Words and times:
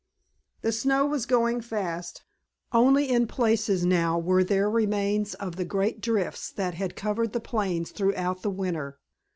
The 0.63 0.71
snow 0.71 1.05
was 1.05 1.27
going 1.27 1.61
fast, 1.61 2.23
only 2.73 3.07
in 3.07 3.27
places 3.27 3.85
now 3.85 4.17
were 4.17 4.43
there 4.43 4.67
remains 4.67 5.35
of 5.35 5.57
the 5.57 5.63
great 5.63 6.01
drifts 6.01 6.49
that 6.49 6.73
had 6.73 6.95
covered 6.95 7.33
the 7.33 7.39
plains 7.39 7.91
throughout 7.91 8.41
the 8.41 8.49
winter. 8.49 8.97